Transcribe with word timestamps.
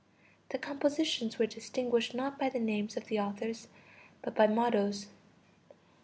(The 0.49 0.57
compositions 0.57 1.37
were 1.37 1.45
distinguished 1.45 2.15
not 2.15 2.39
by 2.39 2.49
the 2.49 2.57
names 2.57 2.97
of 2.97 3.05
the 3.05 3.19
authors, 3.19 3.67
but 4.23 4.33
by 4.33 4.47
mottoes.) 4.47 5.05